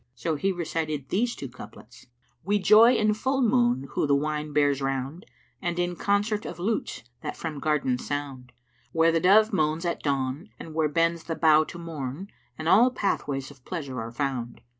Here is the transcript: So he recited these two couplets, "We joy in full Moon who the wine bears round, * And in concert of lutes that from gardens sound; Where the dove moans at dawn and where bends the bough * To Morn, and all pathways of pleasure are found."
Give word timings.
So 0.15 0.33
he 0.35 0.51
recited 0.51 1.09
these 1.09 1.35
two 1.35 1.47
couplets, 1.47 2.07
"We 2.43 2.57
joy 2.57 2.95
in 2.95 3.13
full 3.13 3.43
Moon 3.43 3.85
who 3.91 4.07
the 4.07 4.15
wine 4.15 4.51
bears 4.51 4.81
round, 4.81 5.27
* 5.43 5.61
And 5.61 5.77
in 5.77 5.95
concert 5.95 6.43
of 6.43 6.57
lutes 6.57 7.03
that 7.21 7.37
from 7.37 7.59
gardens 7.59 8.03
sound; 8.07 8.51
Where 8.93 9.11
the 9.11 9.19
dove 9.19 9.53
moans 9.53 9.85
at 9.85 10.01
dawn 10.01 10.49
and 10.59 10.73
where 10.73 10.89
bends 10.89 11.25
the 11.25 11.35
bough 11.35 11.63
* 11.63 11.63
To 11.65 11.77
Morn, 11.77 12.29
and 12.57 12.67
all 12.67 12.89
pathways 12.89 13.51
of 13.51 13.63
pleasure 13.63 14.01
are 14.01 14.11
found." 14.11 14.61